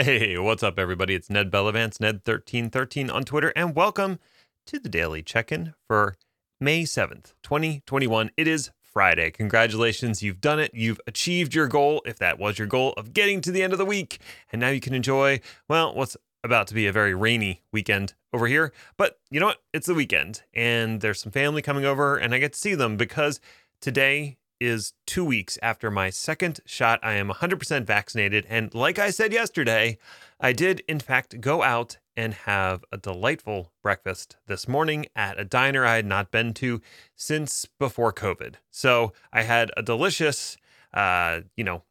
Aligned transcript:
Hey, 0.00 0.38
what's 0.38 0.62
up, 0.62 0.78
everybody? 0.78 1.16
It's 1.16 1.28
Ned 1.28 1.50
Bellavance, 1.50 1.98
Ned1313 1.98 3.12
on 3.12 3.24
Twitter, 3.24 3.52
and 3.56 3.74
welcome 3.74 4.20
to 4.68 4.78
the 4.78 4.88
Daily 4.88 5.24
Check 5.24 5.50
In 5.50 5.74
for 5.88 6.14
May 6.60 6.84
7th, 6.84 7.32
2021. 7.42 8.30
It 8.36 8.46
is 8.46 8.70
Friday. 8.80 9.32
Congratulations, 9.32 10.22
you've 10.22 10.40
done 10.40 10.60
it. 10.60 10.70
You've 10.72 11.00
achieved 11.08 11.52
your 11.52 11.66
goal, 11.66 12.00
if 12.06 12.16
that 12.20 12.38
was 12.38 12.60
your 12.60 12.68
goal, 12.68 12.94
of 12.96 13.12
getting 13.12 13.40
to 13.40 13.50
the 13.50 13.60
end 13.60 13.72
of 13.72 13.80
the 13.80 13.84
week. 13.84 14.20
And 14.52 14.60
now 14.60 14.68
you 14.68 14.78
can 14.78 14.94
enjoy, 14.94 15.40
well, 15.68 15.92
what's 15.92 16.16
about 16.44 16.68
to 16.68 16.74
be 16.74 16.86
a 16.86 16.92
very 16.92 17.12
rainy 17.12 17.64
weekend 17.72 18.14
over 18.32 18.46
here. 18.46 18.72
But 18.96 19.18
you 19.32 19.40
know 19.40 19.46
what? 19.46 19.62
It's 19.74 19.88
the 19.88 19.94
weekend, 19.94 20.42
and 20.54 21.00
there's 21.00 21.20
some 21.20 21.32
family 21.32 21.60
coming 21.60 21.84
over, 21.84 22.16
and 22.16 22.32
I 22.32 22.38
get 22.38 22.52
to 22.52 22.58
see 22.60 22.76
them 22.76 22.96
because 22.96 23.40
today 23.80 24.36
is 24.60 24.92
two 25.06 25.24
weeks 25.24 25.58
after 25.62 25.90
my 25.90 26.10
second 26.10 26.60
shot. 26.66 27.00
I 27.02 27.14
am 27.14 27.28
100% 27.28 27.84
vaccinated. 27.84 28.46
And 28.48 28.74
like 28.74 28.98
I 28.98 29.10
said 29.10 29.32
yesterday, 29.32 29.98
I 30.40 30.52
did, 30.52 30.82
in 30.88 31.00
fact, 31.00 31.40
go 31.40 31.62
out 31.62 31.98
and 32.16 32.34
have 32.34 32.84
a 32.90 32.96
delightful 32.96 33.72
breakfast 33.82 34.36
this 34.46 34.66
morning 34.66 35.06
at 35.14 35.38
a 35.38 35.44
diner 35.44 35.84
I 35.84 35.96
had 35.96 36.06
not 36.06 36.30
been 36.30 36.52
to 36.54 36.80
since 37.14 37.66
before 37.78 38.12
COVID. 38.12 38.56
So 38.70 39.12
I 39.32 39.42
had 39.42 39.70
a 39.76 39.82
delicious, 39.82 40.56
uh, 40.92 41.42
you 41.56 41.62
know, 41.64 41.84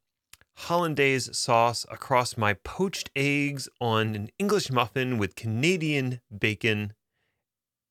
hollandaise 0.58 1.30
sauce 1.38 1.86
across 1.90 2.36
my 2.36 2.54
poached 2.54 3.12
eggs 3.16 3.70
on 3.80 4.16
an 4.16 4.30
English 4.40 4.72
muffin 4.72 5.18
with 5.18 5.36
Canadian 5.36 6.20
bacon 6.36 6.94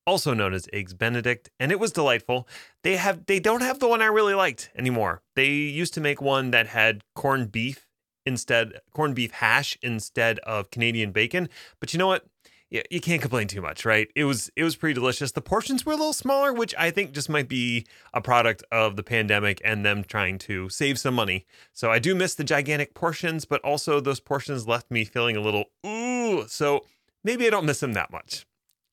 also 0.07 0.33
known 0.33 0.53
as 0.53 0.67
eggs 0.73 0.93
benedict 0.93 1.51
and 1.59 1.71
it 1.71 1.79
was 1.79 1.91
delightful. 1.91 2.47
They 2.83 2.95
have 2.95 3.25
they 3.27 3.39
don't 3.39 3.61
have 3.61 3.79
the 3.79 3.87
one 3.87 4.01
i 4.01 4.05
really 4.05 4.33
liked 4.33 4.71
anymore. 4.75 5.21
They 5.35 5.49
used 5.49 5.93
to 5.95 6.01
make 6.01 6.21
one 6.21 6.51
that 6.51 6.67
had 6.67 7.03
corned 7.13 7.51
beef 7.51 7.85
instead 8.25 8.79
corned 8.93 9.15
beef 9.15 9.31
hash 9.31 9.77
instead 9.81 10.39
of 10.39 10.71
canadian 10.71 11.11
bacon 11.11 11.49
but 11.79 11.93
you 11.93 11.99
know 11.99 12.07
what? 12.07 12.25
You, 12.69 12.81
you 12.91 12.99
can't 12.99 13.21
complain 13.21 13.47
too 13.47 13.61
much 13.61 13.85
right? 13.85 14.07
It 14.15 14.23
was 14.23 14.49
it 14.55 14.63
was 14.63 14.75
pretty 14.77 14.93
delicious. 14.93 15.31
The 15.33 15.41
portions 15.41 15.85
were 15.85 15.93
a 15.93 15.97
little 15.97 16.13
smaller 16.13 16.53
which 16.53 16.73
i 16.77 16.89
think 16.89 17.11
just 17.11 17.29
might 17.29 17.49
be 17.49 17.85
a 18.13 18.21
product 18.21 18.63
of 18.71 18.95
the 18.95 19.03
pandemic 19.03 19.61
and 19.63 19.85
them 19.85 20.03
trying 20.03 20.37
to 20.39 20.69
save 20.69 20.97
some 20.97 21.15
money. 21.15 21.45
So 21.73 21.91
i 21.91 21.99
do 21.99 22.15
miss 22.15 22.33
the 22.33 22.45
gigantic 22.45 22.93
portions 22.93 23.43
but 23.43 23.61
also 23.61 23.99
those 23.99 24.21
portions 24.21 24.67
left 24.67 24.89
me 24.89 25.03
feeling 25.03 25.35
a 25.35 25.41
little 25.41 25.65
ooh 25.85 26.47
so 26.47 26.85
maybe 27.25 27.45
i 27.45 27.49
don't 27.49 27.65
miss 27.65 27.81
them 27.81 27.93
that 27.93 28.11
much 28.11 28.46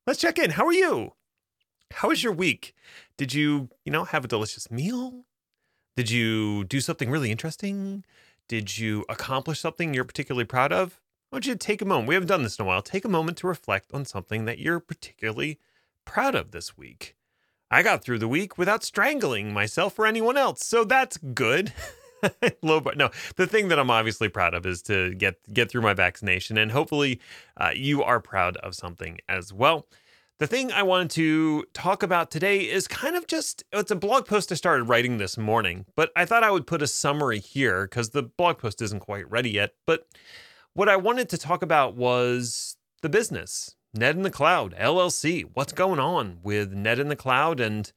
let's 0.06 0.20
check 0.20 0.38
in. 0.38 0.50
How 0.50 0.66
are 0.66 0.72
you? 0.72 1.12
How 1.92 2.08
was 2.08 2.22
your 2.22 2.32
week? 2.32 2.74
Did 3.16 3.32
you, 3.32 3.68
you 3.84 3.92
know, 3.92 4.04
have 4.04 4.24
a 4.24 4.28
delicious 4.28 4.70
meal? 4.70 5.24
Did 5.96 6.10
you 6.10 6.64
do 6.64 6.80
something 6.80 7.10
really 7.10 7.30
interesting? 7.30 8.04
Did 8.48 8.78
you 8.78 9.04
accomplish 9.08 9.60
something 9.60 9.94
you're 9.94 10.04
particularly 10.04 10.44
proud 10.44 10.72
of? 10.72 11.00
I 11.30 11.36
want 11.36 11.46
you 11.46 11.52
to 11.52 11.58
take 11.58 11.82
a 11.82 11.84
moment. 11.84 12.08
We 12.08 12.14
haven't 12.14 12.28
done 12.28 12.42
this 12.42 12.58
in 12.58 12.64
a 12.64 12.66
while. 12.66 12.82
Take 12.82 13.04
a 13.04 13.08
moment 13.08 13.38
to 13.38 13.46
reflect 13.46 13.92
on 13.92 14.04
something 14.04 14.44
that 14.44 14.58
you're 14.58 14.80
particularly 14.80 15.58
proud 16.04 16.34
of 16.34 16.50
this 16.50 16.76
week. 16.76 17.16
I 17.70 17.82
got 17.82 18.04
through 18.04 18.18
the 18.18 18.28
week 18.28 18.58
without 18.58 18.84
strangling 18.84 19.52
myself 19.52 19.98
or 19.98 20.06
anyone 20.06 20.36
else, 20.36 20.64
so 20.64 20.84
that's 20.84 21.16
good. 21.16 21.72
Low 22.62 22.80
bar. 22.80 22.94
No, 22.96 23.10
the 23.36 23.46
thing 23.46 23.68
that 23.68 23.78
I'm 23.78 23.90
obviously 23.90 24.28
proud 24.28 24.54
of 24.54 24.66
is 24.66 24.82
to 24.82 25.14
get 25.14 25.36
get 25.52 25.70
through 25.70 25.82
my 25.82 25.94
vaccination, 25.94 26.58
and 26.58 26.72
hopefully, 26.72 27.20
uh, 27.56 27.70
you 27.74 28.02
are 28.02 28.20
proud 28.20 28.56
of 28.58 28.74
something 28.74 29.18
as 29.28 29.52
well. 29.52 29.86
The 30.38 30.48
thing 30.48 30.72
I 30.72 30.82
wanted 30.82 31.10
to 31.12 31.64
talk 31.74 32.02
about 32.02 32.30
today 32.30 32.60
is 32.68 32.88
kind 32.88 33.14
of 33.14 33.26
just 33.26 33.62
it's 33.72 33.90
a 33.90 33.96
blog 33.96 34.26
post 34.26 34.50
I 34.50 34.56
started 34.56 34.84
writing 34.84 35.18
this 35.18 35.38
morning, 35.38 35.86
but 35.94 36.10
I 36.16 36.24
thought 36.24 36.42
I 36.42 36.50
would 36.50 36.66
put 36.66 36.82
a 36.82 36.86
summary 36.86 37.38
here 37.38 37.84
because 37.86 38.10
the 38.10 38.24
blog 38.24 38.58
post 38.58 38.82
isn't 38.82 39.00
quite 39.00 39.30
ready 39.30 39.50
yet. 39.50 39.74
But 39.86 40.06
what 40.72 40.88
I 40.88 40.96
wanted 40.96 41.28
to 41.30 41.38
talk 41.38 41.62
about 41.62 41.94
was 41.94 42.76
the 43.00 43.08
business, 43.08 43.76
Ned 43.94 44.16
in 44.16 44.22
the 44.22 44.30
Cloud, 44.30 44.74
LLC. 44.76 45.48
What's 45.54 45.72
going 45.72 46.00
on 46.00 46.38
with 46.42 46.72
Ned 46.72 46.98
in 46.98 47.08
the 47.08 47.16
Cloud 47.16 47.60
and 47.60 47.92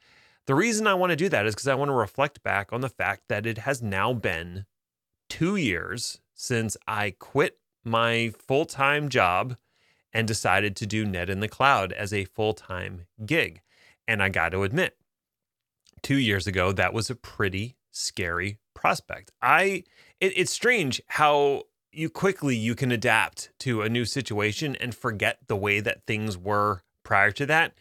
the 0.47 0.55
reason 0.55 0.87
I 0.87 0.93
want 0.93 1.11
to 1.11 1.15
do 1.15 1.29
that 1.29 1.45
is 1.45 1.53
because 1.53 1.67
I 1.67 1.75
want 1.75 1.89
to 1.89 1.93
reflect 1.93 2.41
back 2.41 2.73
on 2.73 2.81
the 2.81 2.89
fact 2.89 3.23
that 3.27 3.45
it 3.45 3.59
has 3.59 3.81
now 3.81 4.13
been 4.13 4.65
two 5.29 5.57
years 5.57 6.19
since 6.33 6.77
I 6.87 7.11
quit 7.11 7.59
my 7.83 8.33
full 8.37 8.65
time 8.65 9.09
job 9.09 9.57
and 10.13 10.27
decided 10.27 10.75
to 10.77 10.85
do 10.85 11.05
Ned 11.05 11.29
in 11.29 11.41
the 11.41 11.47
Cloud 11.49 11.91
as 11.91 12.13
a 12.13 12.25
full 12.25 12.53
time 12.53 13.07
gig. 13.25 13.61
And 14.07 14.23
I 14.23 14.29
got 14.29 14.49
to 14.53 14.63
admit, 14.63 14.95
two 16.01 16.17
years 16.17 16.47
ago, 16.47 16.71
that 16.71 16.93
was 16.93 17.09
a 17.09 17.15
pretty 17.15 17.75
scary 17.91 18.57
prospect. 18.73 19.31
I, 19.41 19.83
it, 20.21 20.33
it's 20.37 20.51
strange 20.51 21.01
how 21.07 21.63
you 21.91 22.09
quickly 22.09 22.55
you 22.55 22.73
can 22.73 22.91
adapt 22.91 23.49
to 23.59 23.81
a 23.81 23.89
new 23.89 24.05
situation 24.05 24.77
and 24.77 24.95
forget 24.95 25.39
the 25.47 25.57
way 25.57 25.81
that 25.81 26.05
things 26.05 26.37
were 26.37 26.83
prior 27.03 27.31
to 27.31 27.45
that. 27.47 27.73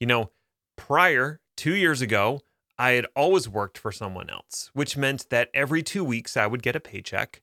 You 0.00 0.06
know, 0.06 0.30
prior 0.76 1.40
two 1.56 1.74
years 1.74 2.00
ago, 2.00 2.40
I 2.78 2.92
had 2.92 3.06
always 3.14 3.48
worked 3.48 3.78
for 3.78 3.92
someone 3.92 4.28
else, 4.30 4.70
which 4.74 4.96
meant 4.96 5.30
that 5.30 5.50
every 5.54 5.82
two 5.82 6.04
weeks 6.04 6.36
I 6.36 6.46
would 6.46 6.62
get 6.62 6.76
a 6.76 6.80
paycheck. 6.80 7.40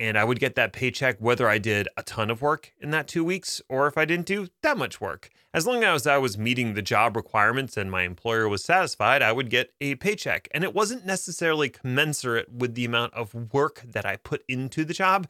And 0.00 0.16
I 0.16 0.22
would 0.22 0.38
get 0.38 0.54
that 0.54 0.72
paycheck 0.72 1.16
whether 1.18 1.48
I 1.48 1.58
did 1.58 1.88
a 1.96 2.04
ton 2.04 2.30
of 2.30 2.40
work 2.40 2.72
in 2.80 2.90
that 2.90 3.08
two 3.08 3.24
weeks 3.24 3.60
or 3.68 3.88
if 3.88 3.98
I 3.98 4.04
didn't 4.04 4.26
do 4.26 4.46
that 4.62 4.78
much 4.78 5.00
work. 5.00 5.28
As 5.52 5.66
long 5.66 5.82
as 5.82 6.06
I 6.06 6.18
was 6.18 6.38
meeting 6.38 6.74
the 6.74 6.82
job 6.82 7.16
requirements 7.16 7.76
and 7.76 7.90
my 7.90 8.02
employer 8.02 8.48
was 8.48 8.62
satisfied, 8.62 9.22
I 9.22 9.32
would 9.32 9.50
get 9.50 9.72
a 9.80 9.96
paycheck. 9.96 10.46
And 10.52 10.62
it 10.62 10.72
wasn't 10.72 11.04
necessarily 11.04 11.68
commensurate 11.68 12.52
with 12.52 12.76
the 12.76 12.84
amount 12.84 13.14
of 13.14 13.52
work 13.52 13.82
that 13.88 14.06
I 14.06 14.16
put 14.16 14.44
into 14.46 14.84
the 14.84 14.94
job. 14.94 15.26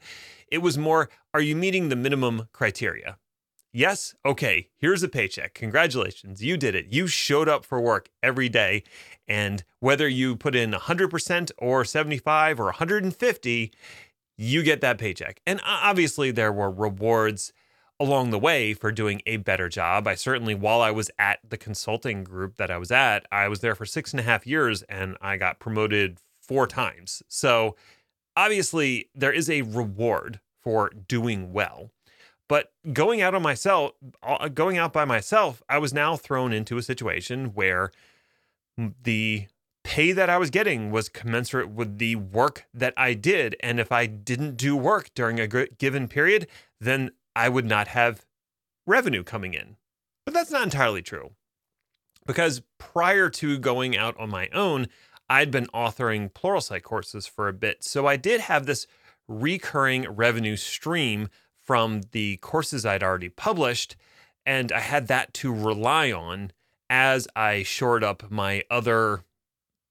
It 0.51 0.59
was 0.59 0.77
more, 0.77 1.09
are 1.33 1.41
you 1.41 1.55
meeting 1.55 1.89
the 1.89 1.95
minimum 1.95 2.49
criteria? 2.53 3.17
Yes? 3.71 4.15
Okay, 4.25 4.69
here's 4.77 5.03
a 5.03 5.07
paycheck. 5.07 5.53
Congratulations. 5.53 6.43
You 6.43 6.57
did 6.57 6.73
it. 6.73 6.87
You 6.89 7.05
showed 7.07 7.47
up 7.47 7.65
for 7.65 7.79
work 7.79 8.09
every 8.23 8.49
day. 8.49 8.83
And 9.27 9.63
whether 9.79 10.07
you 10.07 10.35
put 10.35 10.55
in 10.55 10.71
100% 10.71 11.51
or 11.59 11.85
75 11.85 12.59
or 12.59 12.65
150, 12.65 13.71
you 14.37 14.63
get 14.63 14.81
that 14.81 14.97
paycheck. 14.97 15.41
And 15.45 15.61
obviously, 15.63 16.31
there 16.31 16.51
were 16.51 16.71
rewards 16.71 17.53
along 17.99 18.31
the 18.31 18.39
way 18.39 18.73
for 18.73 18.91
doing 18.91 19.21
a 19.25 19.37
better 19.37 19.69
job. 19.69 20.07
I 20.07 20.15
certainly, 20.15 20.55
while 20.55 20.81
I 20.81 20.91
was 20.91 21.11
at 21.19 21.39
the 21.47 21.57
consulting 21.57 22.23
group 22.23 22.55
that 22.55 22.71
I 22.71 22.77
was 22.77 22.91
at, 22.91 23.25
I 23.31 23.49
was 23.49 23.59
there 23.59 23.75
for 23.75 23.85
six 23.85 24.13
and 24.13 24.19
a 24.19 24.23
half 24.23 24.47
years 24.47 24.81
and 24.83 25.17
I 25.21 25.37
got 25.37 25.59
promoted 25.59 26.19
four 26.41 26.65
times. 26.65 27.21
So 27.27 27.75
obviously, 28.35 29.09
there 29.13 29.33
is 29.33 29.49
a 29.49 29.63
reward 29.63 30.39
for 30.63 30.89
doing 30.89 31.51
well. 31.51 31.91
But 32.49 32.73
going 32.91 33.21
out 33.21 33.35
on 33.35 33.43
myself, 33.43 33.91
uh, 34.21 34.49
going 34.49 34.77
out 34.77 34.91
by 34.91 35.05
myself, 35.05 35.63
I 35.69 35.77
was 35.77 35.93
now 35.93 36.17
thrown 36.17 36.51
into 36.51 36.77
a 36.77 36.83
situation 36.83 37.53
where 37.53 37.91
the 39.03 39.47
pay 39.83 40.11
that 40.11 40.29
I 40.29 40.37
was 40.37 40.49
getting 40.49 40.91
was 40.91 41.09
commensurate 41.09 41.69
with 41.69 41.99
the 41.99 42.15
work 42.15 42.65
that 42.73 42.93
I 42.97 43.13
did. 43.13 43.55
And 43.61 43.79
if 43.79 43.91
I 43.91 44.07
didn't 44.07 44.57
do 44.57 44.75
work 44.75 45.11
during 45.13 45.39
a 45.39 45.47
given 45.47 46.07
period, 46.07 46.47
then 46.81 47.11
I 47.35 47.49
would 47.49 47.65
not 47.65 47.89
have 47.89 48.25
revenue 48.85 49.23
coming 49.23 49.53
in. 49.53 49.77
But 50.25 50.33
that's 50.33 50.51
not 50.51 50.63
entirely 50.63 51.03
true. 51.03 51.31
Because 52.25 52.61
prior 52.77 53.29
to 53.29 53.57
going 53.59 53.95
out 53.95 54.19
on 54.19 54.29
my 54.29 54.49
own, 54.53 54.87
I'd 55.29 55.51
been 55.51 55.67
authoring 55.67 56.31
Pluralsight 56.31 56.81
courses 56.81 57.27
for 57.27 57.47
a 57.47 57.53
bit. 57.53 57.83
So 57.83 58.07
I 58.07 58.17
did 58.17 58.41
have 58.41 58.65
this 58.65 58.87
recurring 59.27 60.09
revenue 60.09 60.55
stream 60.55 61.29
from 61.69 62.01
the 62.13 62.37
courses 62.37 62.83
I'd 62.83 63.03
already 63.03 63.29
published. 63.29 63.95
And 64.43 64.71
I 64.71 64.79
had 64.79 65.07
that 65.09 65.35
to 65.35 65.53
rely 65.53 66.11
on 66.11 66.51
as 66.89 67.27
I 67.35 67.61
shored 67.61 68.03
up 68.03 68.31
my 68.31 68.63
other 68.71 69.23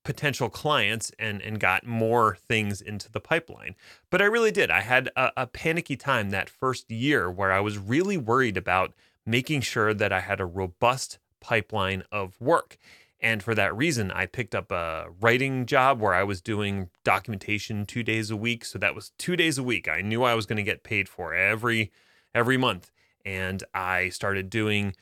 potential 0.04 0.50
clients 0.50 1.12
and, 1.20 1.40
and 1.40 1.60
got 1.60 1.86
more 1.86 2.36
things 2.48 2.80
into 2.80 3.08
the 3.12 3.20
pipeline. 3.20 3.76
But 4.10 4.20
I 4.20 4.24
really 4.24 4.50
did. 4.50 4.72
I 4.72 4.80
had 4.80 5.10
a, 5.14 5.30
a 5.36 5.46
panicky 5.46 5.94
time 5.94 6.30
that 6.30 6.50
first 6.50 6.90
year 6.90 7.30
where 7.30 7.52
I 7.52 7.60
was 7.60 7.78
really 7.78 8.16
worried 8.16 8.56
about 8.56 8.92
making 9.24 9.60
sure 9.60 9.94
that 9.94 10.12
I 10.12 10.18
had 10.18 10.40
a 10.40 10.46
robust 10.46 11.20
pipeline 11.38 12.02
of 12.10 12.40
work. 12.40 12.76
And 13.20 13.42
for 13.42 13.54
that 13.54 13.76
reason, 13.76 14.12
I 14.12 14.26
picked 14.26 14.54
up 14.54 14.70
a 14.70 15.06
writing 15.20 15.66
job 15.66 16.00
where 16.00 16.14
I 16.14 16.22
was 16.22 16.40
doing 16.40 16.90
documentation 17.02 17.84
two 17.84 18.02
days 18.02 18.30
a 18.30 18.36
week. 18.36 18.64
So 18.64 18.78
that 18.78 18.94
was 18.94 19.10
two 19.18 19.34
days 19.36 19.58
a 19.58 19.62
week. 19.62 19.88
I 19.88 20.02
knew 20.02 20.22
I 20.22 20.34
was 20.34 20.46
going 20.46 20.56
to 20.58 20.62
get 20.62 20.84
paid 20.84 21.08
for 21.08 21.34
every 21.34 21.90
every 22.34 22.56
month. 22.56 22.92
And 23.24 23.64
I 23.74 24.10
started 24.10 24.48
doing 24.50 24.94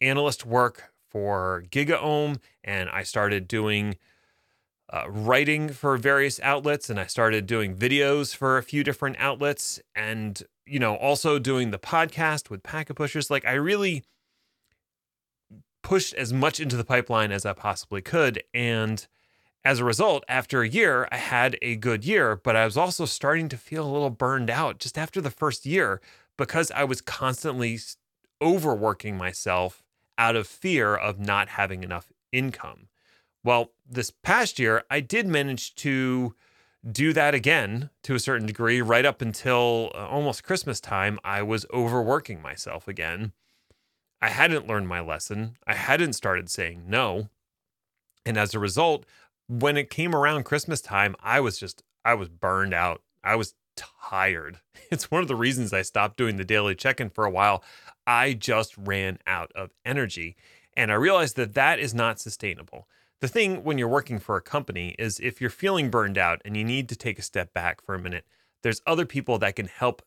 analyst 0.00 0.44
work 0.44 0.92
for 1.08 1.64
GigaOM, 1.70 2.38
and 2.64 2.88
I 2.90 3.02
started 3.02 3.48
doing 3.48 3.96
uh, 4.92 5.04
writing 5.08 5.68
for 5.70 5.96
various 5.96 6.40
outlets, 6.40 6.90
and 6.90 6.98
I 6.98 7.06
started 7.06 7.46
doing 7.46 7.76
videos 7.76 8.34
for 8.34 8.58
a 8.58 8.62
few 8.62 8.82
different 8.82 9.16
outlets, 9.18 9.80
and 9.94 10.42
you 10.66 10.78
know, 10.78 10.96
also 10.96 11.38
doing 11.38 11.70
the 11.72 11.78
podcast 11.78 12.48
with 12.48 12.62
Packet 12.62 12.94
Pushers. 12.94 13.30
Like 13.30 13.44
I 13.44 13.52
really 13.52 14.04
pushed 15.90 16.14
as 16.14 16.32
much 16.32 16.60
into 16.60 16.76
the 16.76 16.84
pipeline 16.84 17.32
as 17.32 17.44
I 17.44 17.52
possibly 17.52 18.00
could. 18.00 18.44
And 18.54 19.04
as 19.64 19.80
a 19.80 19.84
result, 19.84 20.22
after 20.28 20.62
a 20.62 20.68
year, 20.68 21.08
I 21.10 21.16
had 21.16 21.58
a 21.62 21.74
good 21.74 22.04
year, 22.04 22.36
but 22.36 22.54
I 22.54 22.64
was 22.64 22.76
also 22.76 23.06
starting 23.06 23.48
to 23.48 23.56
feel 23.56 23.84
a 23.84 23.90
little 23.90 24.08
burned 24.08 24.50
out 24.50 24.78
just 24.78 24.96
after 24.96 25.20
the 25.20 25.32
first 25.32 25.66
year 25.66 26.00
because 26.36 26.70
I 26.70 26.84
was 26.84 27.00
constantly 27.00 27.80
overworking 28.40 29.18
myself 29.18 29.82
out 30.16 30.36
of 30.36 30.46
fear 30.46 30.94
of 30.94 31.18
not 31.18 31.48
having 31.48 31.82
enough 31.82 32.12
income. 32.30 32.86
Well, 33.42 33.72
this 33.84 34.12
past 34.12 34.60
year, 34.60 34.84
I 34.92 35.00
did 35.00 35.26
manage 35.26 35.74
to 35.74 36.36
do 36.88 37.12
that 37.14 37.34
again 37.34 37.90
to 38.04 38.14
a 38.14 38.20
certain 38.20 38.46
degree. 38.46 38.80
Right 38.80 39.04
up 39.04 39.20
until 39.20 39.90
uh, 39.96 40.06
almost 40.06 40.44
Christmas 40.44 40.78
time, 40.80 41.18
I 41.24 41.42
was 41.42 41.66
overworking 41.74 42.40
myself 42.40 42.86
again. 42.86 43.32
I 44.22 44.28
hadn't 44.28 44.66
learned 44.66 44.88
my 44.88 45.00
lesson. 45.00 45.56
I 45.66 45.74
hadn't 45.74 46.12
started 46.12 46.50
saying 46.50 46.84
no. 46.86 47.28
And 48.26 48.36
as 48.36 48.54
a 48.54 48.58
result, 48.58 49.06
when 49.48 49.76
it 49.76 49.90
came 49.90 50.14
around 50.14 50.44
Christmas 50.44 50.80
time, 50.80 51.16
I 51.22 51.40
was 51.40 51.58
just, 51.58 51.82
I 52.04 52.14
was 52.14 52.28
burned 52.28 52.74
out. 52.74 53.02
I 53.24 53.36
was 53.36 53.54
tired. 53.76 54.60
It's 54.90 55.08
one 55.08 55.22
of 55.22 55.28
the 55.28 55.36
reasons 55.36 55.72
I 55.72 55.82
stopped 55.82 56.16
doing 56.16 56.36
the 56.36 56.44
daily 56.44 56.74
check 56.74 57.00
in 57.00 57.10
for 57.10 57.24
a 57.24 57.30
while. 57.30 57.62
I 58.08 58.32
just 58.32 58.76
ran 58.76 59.20
out 59.24 59.52
of 59.54 59.70
energy. 59.84 60.34
And 60.76 60.90
I 60.90 60.96
realized 60.96 61.36
that 61.36 61.54
that 61.54 61.78
is 61.78 61.94
not 61.94 62.18
sustainable. 62.18 62.88
The 63.20 63.28
thing 63.28 63.62
when 63.62 63.78
you're 63.78 63.86
working 63.86 64.18
for 64.18 64.36
a 64.36 64.42
company 64.42 64.96
is 64.98 65.20
if 65.20 65.40
you're 65.40 65.48
feeling 65.48 65.90
burned 65.90 66.18
out 66.18 66.42
and 66.44 66.56
you 66.56 66.64
need 66.64 66.88
to 66.88 66.96
take 66.96 67.20
a 67.20 67.22
step 67.22 67.54
back 67.54 67.80
for 67.80 67.94
a 67.94 68.00
minute, 68.00 68.24
there's 68.64 68.82
other 68.84 69.06
people 69.06 69.38
that 69.38 69.54
can 69.54 69.66
help, 69.66 70.02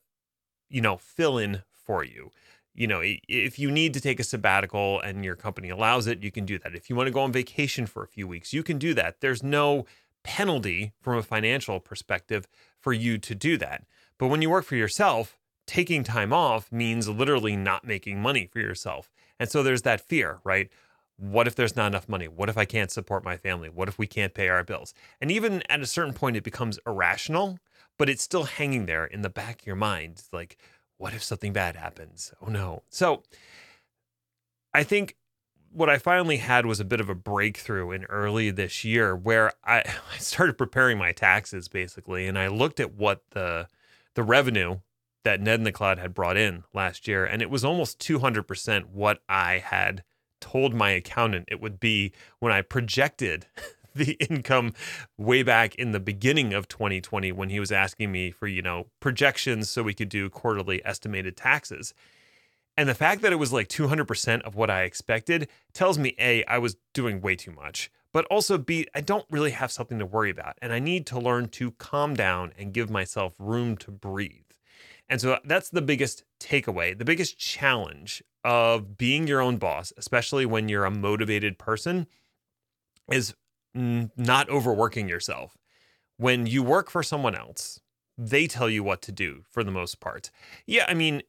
you 0.67 0.81
know, 0.81 0.97
fill 0.97 1.37
in 1.37 1.63
for 1.71 2.03
you. 2.03 2.31
You 2.75 2.87
know, 2.87 3.01
if 3.03 3.59
you 3.59 3.69
need 3.69 3.93
to 3.93 4.01
take 4.01 4.19
a 4.19 4.23
sabbatical 4.23 4.99
and 5.01 5.23
your 5.23 5.35
company 5.35 5.69
allows 5.69 6.07
it, 6.07 6.23
you 6.23 6.31
can 6.31 6.45
do 6.45 6.57
that. 6.59 6.73
If 6.73 6.89
you 6.89 6.95
want 6.95 7.07
to 7.07 7.13
go 7.13 7.21
on 7.21 7.31
vacation 7.31 7.85
for 7.85 8.03
a 8.03 8.07
few 8.07 8.27
weeks, 8.27 8.51
you 8.51 8.63
can 8.63 8.79
do 8.79 8.93
that. 8.95 9.21
There's 9.21 9.43
no 9.43 9.85
penalty 10.23 10.93
from 11.01 11.17
a 11.17 11.23
financial 11.23 11.79
perspective 11.79 12.47
for 12.79 12.93
you 12.93 13.17
to 13.19 13.35
do 13.35 13.57
that. 13.57 13.83
But 14.17 14.27
when 14.27 14.41
you 14.41 14.49
work 14.49 14.65
for 14.65 14.75
yourself, 14.75 15.37
taking 15.67 16.03
time 16.03 16.33
off 16.33 16.71
means 16.71 17.07
literally 17.07 17.55
not 17.55 17.85
making 17.85 18.21
money 18.21 18.49
for 18.51 18.59
yourself. 18.59 19.11
And 19.39 19.49
so 19.49 19.61
there's 19.61 19.83
that 19.83 20.01
fear, 20.01 20.39
right? 20.43 20.69
What 21.17 21.47
if 21.47 21.55
there's 21.55 21.75
not 21.75 21.87
enough 21.87 22.09
money? 22.09 22.27
What 22.27 22.49
if 22.49 22.57
I 22.57 22.65
can't 22.65 22.91
support 22.91 23.23
my 23.23 23.37
family? 23.37 23.69
What 23.69 23.87
if 23.87 23.99
we 23.99 24.07
can't 24.07 24.33
pay 24.33 24.49
our 24.49 24.63
bills? 24.63 24.93
And 25.21 25.29
even 25.29 25.61
at 25.69 25.81
a 25.81 25.85
certain 25.85 26.13
point, 26.13 26.37
it 26.37 26.43
becomes 26.43 26.79
irrational, 26.87 27.59
but 27.97 28.09
it's 28.09 28.23
still 28.23 28.45
hanging 28.45 28.87
there 28.87 29.05
in 29.05 29.21
the 29.21 29.29
back 29.29 29.61
of 29.61 29.67
your 29.67 29.75
mind. 29.75 30.23
Like, 30.31 30.57
what 31.03 31.13
if 31.13 31.21
something 31.21 31.51
bad 31.51 31.75
happens? 31.75 32.33
Oh 32.41 32.49
no. 32.49 32.83
So 32.87 33.23
I 34.73 34.83
think 34.83 35.17
what 35.69 35.89
I 35.89 35.97
finally 35.97 36.37
had 36.37 36.65
was 36.65 36.79
a 36.79 36.85
bit 36.85 37.01
of 37.01 37.09
a 37.09 37.13
breakthrough 37.13 37.91
in 37.91 38.05
early 38.05 38.51
this 38.51 38.85
year 38.85 39.13
where 39.13 39.51
I, 39.65 39.79
I 40.13 40.17
started 40.17 40.57
preparing 40.57 40.97
my 40.97 41.11
taxes 41.11 41.67
basically, 41.67 42.25
and 42.25 42.39
I 42.39 42.47
looked 42.47 42.79
at 42.79 42.93
what 42.93 43.21
the 43.31 43.67
the 44.15 44.23
revenue 44.23 44.79
that 45.25 45.41
Ned 45.41 45.59
in 45.59 45.65
the 45.65 45.73
Cloud 45.73 45.99
had 45.99 46.13
brought 46.13 46.37
in 46.37 46.63
last 46.73 47.05
year, 47.05 47.25
and 47.25 47.41
it 47.41 47.49
was 47.49 47.65
almost 47.65 47.99
200% 47.99 48.85
what 48.85 49.19
I 49.27 49.57
had 49.57 50.05
told 50.39 50.73
my 50.73 50.91
accountant 50.91 51.49
it 51.51 51.59
would 51.59 51.81
be 51.81 52.13
when 52.39 52.53
I 52.53 52.61
projected 52.61 53.47
the 53.95 54.13
income 54.13 54.73
way 55.17 55.43
back 55.43 55.75
in 55.75 55.91
the 55.91 55.99
beginning 55.99 56.53
of 56.53 56.67
2020 56.67 57.31
when 57.31 57.49
he 57.49 57.59
was 57.59 57.71
asking 57.71 58.11
me 58.11 58.31
for, 58.31 58.47
you 58.47 58.61
know, 58.61 58.87
projections 58.99 59.69
so 59.69 59.83
we 59.83 59.93
could 59.93 60.09
do 60.09 60.29
quarterly 60.29 60.83
estimated 60.85 61.37
taxes. 61.37 61.93
And 62.75 62.89
the 62.89 62.95
fact 62.95 63.21
that 63.21 63.31
it 63.31 63.37
was 63.37 63.53
like 63.53 63.67
200% 63.67 64.41
of 64.41 64.55
what 64.55 64.69
I 64.69 64.83
expected 64.83 65.47
tells 65.73 65.99
me 65.99 66.15
A, 66.19 66.43
I 66.45 66.57
was 66.57 66.75
doing 66.93 67.21
way 67.21 67.35
too 67.35 67.51
much, 67.51 67.91
but 68.11 68.25
also 68.25 68.57
B, 68.57 68.87
I 68.95 69.01
don't 69.01 69.25
really 69.29 69.51
have 69.51 69.71
something 69.71 69.99
to 69.99 70.05
worry 70.05 70.31
about. 70.31 70.57
And 70.61 70.73
I 70.73 70.79
need 70.79 71.05
to 71.07 71.19
learn 71.19 71.49
to 71.49 71.71
calm 71.71 72.15
down 72.15 72.51
and 72.57 72.73
give 72.73 72.89
myself 72.89 73.35
room 73.37 73.77
to 73.77 73.91
breathe. 73.91 74.39
And 75.07 75.21
so 75.21 75.37
that's 75.45 75.69
the 75.69 75.81
biggest 75.81 76.23
takeaway, 76.39 76.97
the 76.97 77.05
biggest 77.05 77.37
challenge 77.37 78.23
of 78.43 78.97
being 78.97 79.27
your 79.27 79.41
own 79.41 79.57
boss, 79.57 79.93
especially 79.97 80.45
when 80.45 80.69
you're 80.69 80.85
a 80.85 80.91
motivated 80.91 81.59
person, 81.59 82.07
is 83.11 83.35
not 83.73 84.49
overworking 84.49 85.09
yourself. 85.09 85.57
When 86.17 86.45
you 86.45 86.63
work 86.63 86.89
for 86.89 87.03
someone 87.03 87.35
else, 87.35 87.79
they 88.17 88.47
tell 88.47 88.69
you 88.69 88.83
what 88.83 89.01
to 89.03 89.11
do 89.11 89.43
for 89.49 89.63
the 89.63 89.71
most 89.71 89.99
part. 89.99 90.29
Yeah, 90.65 90.85
I 90.87 90.93
mean, 90.93 91.23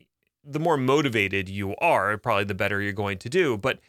the 0.45 0.61
more 0.61 0.77
motivated 0.77 1.49
you 1.49 1.75
are, 1.77 2.17
probably 2.19 2.45
the 2.45 2.55
better 2.55 2.81
you're 2.81 2.93
going 2.93 3.19
to 3.19 3.29
do. 3.29 3.57
But 3.57 3.81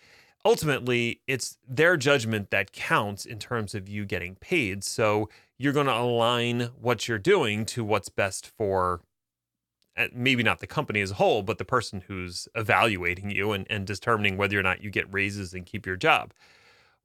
ultimately, 0.46 1.22
it's 1.28 1.58
their 1.68 1.98
judgment 1.98 2.52
that 2.52 2.72
counts 2.72 3.26
in 3.26 3.40
terms 3.40 3.76
of 3.76 3.90
you 3.90 4.06
getting 4.06 4.36
paid. 4.36 4.84
So 4.84 5.30
you're 5.58 5.74
going 5.74 5.88
to 5.88 5.98
align 5.98 6.70
what 6.80 7.08
you're 7.08 7.20
doing 7.20 7.66
to 7.68 7.84
what's 7.84 8.10
best 8.10 8.48
for 8.48 9.02
eh, 9.98 10.08
maybe 10.14 10.44
not 10.44 10.60
the 10.60 10.68
company 10.68 11.02
as 11.02 11.12
a 11.12 11.16
whole, 11.16 11.44
but 11.44 11.58
the 11.58 11.66
person 11.66 12.04
who's 12.08 12.48
evaluating 12.56 13.32
you 13.32 13.52
and, 13.52 13.68
and 13.70 13.86
determining 13.86 14.38
whether 14.38 14.58
or 14.58 14.64
not 14.64 14.82
you 14.82 14.90
get 14.90 15.14
raises 15.14 15.54
and 15.54 15.66
keep 15.66 15.86
your 15.86 15.98
job. 15.98 16.34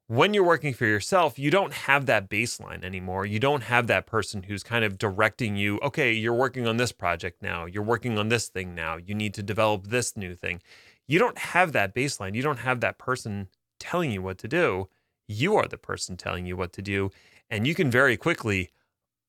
When 0.07 0.33
you're 0.33 0.43
working 0.43 0.73
for 0.73 0.85
yourself, 0.85 1.39
you 1.39 1.49
don't 1.49 1.73
have 1.73 2.05
that 2.07 2.29
baseline 2.29 2.83
anymore. 2.83 3.25
You 3.25 3.39
don't 3.39 3.63
have 3.63 3.87
that 3.87 4.05
person 4.05 4.43
who's 4.43 4.61
kind 4.61 4.83
of 4.83 4.97
directing 4.97 5.55
you, 5.55 5.79
okay, 5.79 6.11
you're 6.11 6.33
working 6.33 6.67
on 6.67 6.77
this 6.77 6.91
project 6.91 7.41
now, 7.41 7.65
you're 7.65 7.81
working 7.81 8.17
on 8.17 8.27
this 8.27 8.49
thing 8.49 8.75
now, 8.75 8.97
you 8.97 9.15
need 9.15 9.33
to 9.35 9.43
develop 9.43 9.87
this 9.87 10.17
new 10.17 10.35
thing. 10.35 10.61
You 11.07 11.19
don't 11.19 11.37
have 11.37 11.73
that 11.73 11.93
baseline. 11.93 12.35
You 12.35 12.41
don't 12.41 12.59
have 12.59 12.79
that 12.79 12.97
person 12.97 13.47
telling 13.79 14.11
you 14.11 14.21
what 14.21 14.37
to 14.39 14.47
do. 14.47 14.87
You 15.27 15.55
are 15.57 15.67
the 15.67 15.77
person 15.77 16.15
telling 16.15 16.45
you 16.45 16.55
what 16.55 16.71
to 16.73 16.81
do. 16.81 17.09
And 17.49 17.67
you 17.67 17.75
can 17.75 17.91
very 17.91 18.15
quickly 18.15 18.71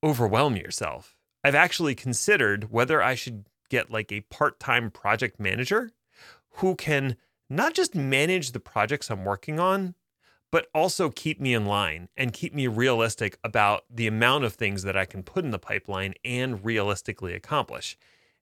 overwhelm 0.05 0.57
yourself. 0.57 1.17
I've 1.43 1.57
actually 1.57 1.95
considered 1.95 2.71
whether 2.71 3.03
I 3.03 3.15
should 3.17 3.47
get 3.69 3.91
like 3.91 4.13
a 4.13 4.21
part 4.23 4.61
time 4.61 4.91
project 4.91 5.41
manager 5.41 5.91
who 6.57 6.77
can 6.77 7.17
not 7.51 7.75
just 7.75 7.95
manage 7.95 8.53
the 8.53 8.61
projects 8.61 9.11
I'm 9.11 9.25
working 9.25 9.59
on, 9.59 9.95
but 10.53 10.69
also 10.73 11.11
keep 11.11 11.41
me 11.41 11.55
in 11.55 11.67
line 11.67 12.09
and 12.17 12.33
keep 12.33 12.55
me 12.55 12.69
realistic 12.69 13.39
about 13.43 13.85
the 13.91 14.07
amount 14.07 14.45
of 14.45 14.53
things 14.53 14.85
that 14.85 14.97
I 14.97 15.07
can 15.07 15.25
put 15.25 15.45
in 15.45 15.51
the 15.51 15.59
pipeline 15.59 16.15
and 16.25 16.65
realistically 16.65 17.35
accomplish. 17.35 17.97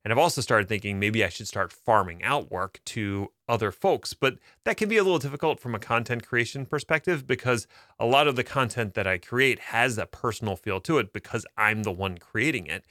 And 0.05 0.13
I've 0.13 0.19
also 0.19 0.41
started 0.41 0.69
thinking 0.69 0.99
maybe 0.99 1.25
I 1.25 1.29
should 1.29 1.47
start 1.47 1.73
farming 1.73 2.23
out 2.23 2.51
work 2.51 2.81
to 2.87 3.29
other 3.49 3.71
folks, 3.71 4.13
but 4.13 4.39
that 4.65 4.77
can 4.77 4.89
be 4.89 4.97
a 4.97 5.05
little 5.05 5.19
difficult 5.19 5.61
from 5.61 5.75
a 5.75 5.79
content 5.79 6.27
creation 6.27 6.67
perspective 6.67 7.27
because 7.27 7.67
a 7.99 8.07
lot 8.07 8.27
of 8.27 8.35
the 8.35 8.45
content 8.45 8.95
that 8.95 9.07
I 9.07 9.19
create 9.19 9.59
has 9.59 9.97
a 9.97 10.07
personal 10.07 10.57
feel 10.57 10.81
to 10.81 10.99
it 10.99 11.13
because 11.13 11.47
I'm 11.57 11.83
the 11.83 11.93
one 11.93 12.19
creating 12.19 12.67
it. 12.67 12.85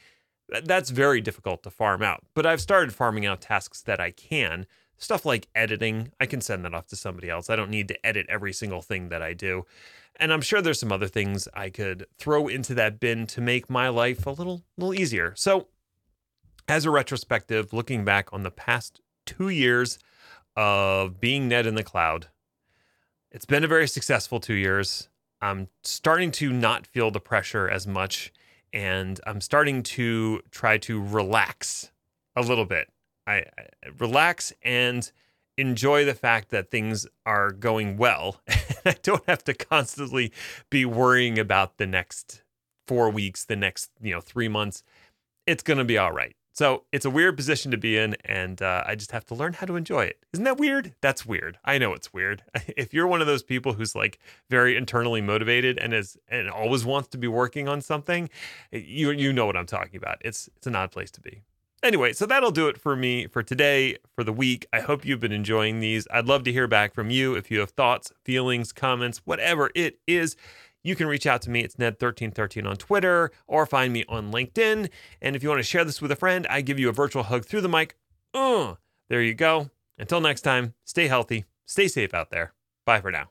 That's 0.63 0.91
very 0.91 1.20
difficult 1.20 1.63
to 1.63 1.72
farm 1.72 2.01
out. 2.03 2.24
But 2.36 2.46
I've 2.46 2.62
started 2.62 2.93
farming 2.93 3.25
out 3.25 3.41
tasks 3.41 3.82
that 3.82 4.00
I 4.00 4.12
can. 4.12 4.65
Stuff 5.00 5.25
like 5.25 5.48
editing, 5.56 6.12
I 6.20 6.25
can 6.25 6.41
send 6.41 6.65
that 6.65 6.74
off 6.74 6.88
to 6.88 6.96
somebody 6.96 7.29
else. 7.29 7.50
I 7.50 7.56
don't 7.56 7.72
need 7.72 7.88
to 7.88 8.06
edit 8.06 8.25
every 8.29 8.51
single 8.53 8.82
thing 8.82 9.10
that 9.10 9.22
I 9.22 9.34
do. 9.34 9.65
And 10.18 10.34
I'm 10.34 10.41
sure 10.41 10.62
there's 10.62 10.79
some 10.79 10.91
other 10.91 11.08
things 11.08 11.48
I 11.53 11.70
could 11.70 12.06
throw 12.18 12.48
into 12.48 12.74
that 12.75 13.00
bin 13.00 13.25
to 13.27 13.39
make 13.39 13.70
my 13.70 13.88
life 13.88 14.27
a 14.27 14.32
little 14.32 14.63
little 14.77 14.94
easier. 14.94 15.34
So, 15.38 15.70
as 16.68 16.86
a 16.86 16.91
retrospective, 16.91 17.72
looking 17.72 18.03
back 18.03 18.32
on 18.34 18.44
the 18.44 18.51
past 18.51 19.00
2 19.25 19.48
years 19.50 19.98
of 20.58 21.22
being 21.22 21.48
Ned 21.48 21.65
in 21.65 21.75
the 21.75 21.84
cloud, 21.84 22.27
it's 23.32 23.46
been 23.46 23.63
a 23.63 23.68
very 23.68 23.88
successful 23.88 24.41
2 24.41 24.53
years. 24.53 25.08
I'm 25.41 25.70
starting 25.84 26.32
to 26.34 26.51
not 26.51 26.86
feel 26.86 27.10
the 27.10 27.22
pressure 27.22 27.70
as 27.70 27.88
much 27.88 28.34
and 28.74 29.20
I'm 29.25 29.39
starting 29.39 29.82
to 29.84 30.41
try 30.51 30.77
to 30.79 31.01
relax 31.01 31.91
a 32.36 32.41
little 32.41 32.65
bit. 32.65 32.89
I, 33.29 33.45
I 33.57 33.89
relax 33.98 34.51
and 34.63 35.12
enjoy 35.57 36.05
the 36.05 36.13
fact 36.13 36.50
that 36.50 36.71
things 36.71 37.05
are 37.25 37.51
going 37.51 37.98
well. 37.98 38.41
I 38.86 38.95
don't 39.03 39.24
have 39.27 39.43
to 39.45 39.53
constantly 39.53 40.31
be 40.69 40.86
worrying 40.86 41.38
about 41.38 41.77
the 41.77 41.86
next 41.86 42.43
four 42.88 43.09
weeks, 43.09 43.45
the 43.45 43.55
next 43.55 43.91
you 44.01 44.13
know 44.13 44.21
three 44.21 44.48
months. 44.48 44.83
It's 45.45 45.63
gonna 45.63 45.86
be 45.86 45.98
all 45.98 46.12
right. 46.12 46.36
So 46.53 46.83
it's 46.91 47.05
a 47.05 47.09
weird 47.09 47.38
position 47.38 47.71
to 47.71 47.77
be 47.77 47.98
in, 47.98 48.17
and 48.25 48.62
uh, 48.62 48.83
I 48.86 48.95
just 48.95 49.12
have 49.12 49.24
to 49.27 49.36
learn 49.36 49.53
how 49.53 49.65
to 49.65 49.77
enjoy 49.77 50.03
it. 50.05 50.17
Isn't 50.33 50.43
that 50.43 50.57
weird? 50.57 50.93
That's 51.00 51.25
weird. 51.25 51.57
I 51.63 51.77
know 51.77 51.93
it's 51.93 52.12
weird. 52.12 52.43
If 52.75 52.93
you're 52.93 53.07
one 53.07 53.21
of 53.21 53.27
those 53.27 53.43
people 53.43 53.74
who's 53.74 53.95
like 53.95 54.19
very 54.50 54.75
internally 54.75 55.21
motivated 55.21 55.77
and 55.77 55.93
is 55.93 56.17
and 56.29 56.50
always 56.50 56.83
wants 56.83 57.09
to 57.09 57.17
be 57.17 57.27
working 57.27 57.67
on 57.67 57.81
something, 57.81 58.29
you 58.71 59.12
you 59.12 59.31
know 59.33 59.45
what 59.45 59.55
I'm 59.55 59.67
talking 59.67 59.98
about. 59.98 60.17
It's 60.21 60.50
it's 60.57 60.67
an 60.67 60.75
odd 60.75 60.91
place 60.91 61.12
to 61.12 61.21
be. 61.21 61.43
Anyway, 61.81 62.12
so 62.12 62.25
that'll 62.25 62.51
do 62.51 62.67
it 62.67 62.77
for 62.77 62.95
me 62.95 63.25
for 63.27 63.41
today, 63.41 63.95
for 64.13 64.24
the 64.24 64.33
week. 64.33 64.67
I 64.74 64.81
hope 64.81 65.05
you've 65.05 65.21
been 65.21 65.31
enjoying 65.31 65.79
these. 65.79 66.07
I'd 66.12 66.27
love 66.27 66.43
to 66.43 66.51
hear 66.51 66.67
back 66.67 66.93
from 66.93 67.09
you 67.09 67.36
if 67.36 67.50
you 67.50 67.62
have 67.62 67.71
thoughts, 67.71 68.12
feelings, 68.25 68.74
comments, 68.74 69.21
whatever 69.24 69.71
it 69.75 70.00
is 70.05 70.36
you 70.83 70.95
can 70.95 71.07
reach 71.07 71.25
out 71.25 71.41
to 71.43 71.50
me. 71.50 71.62
It's 71.62 71.75
Ned1313 71.75 72.67
on 72.67 72.77
Twitter 72.77 73.31
or 73.48 73.65
find 73.65 73.93
me 73.93 74.05
on 74.07 74.31
LinkedIn. 74.31 74.89
And 75.21 75.36
if 75.36 75.43
you 75.43 75.50
want 75.50 75.59
to 75.59 75.63
share 75.63 75.86
this 75.86 76.01
with 76.01 76.12
a 76.12 76.15
friend, 76.15 76.48
I 76.50 76.62
give 76.62 76.79
you 76.79 76.89
a 76.89 76.93
virtual 76.93 77.24
hug 77.24 77.45
through 77.45 77.62
the 77.62 77.69
mic. 77.69 77.95
Uh, 78.33 78.75
there 79.09 79.21
you 79.21 79.33
go. 79.33 79.69
Until 79.98 80.21
next 80.21 80.41
time, 80.41 80.74
stay 80.86 81.07
healthy, 81.07 81.45
stay 81.65 81.88
safe 81.88 82.13
out 82.13 82.29
there. 82.29 82.53
Bye 82.86 83.01
for 83.01 83.12
now. 83.12 83.29